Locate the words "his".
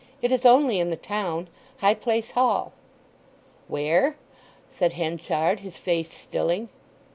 5.59-5.77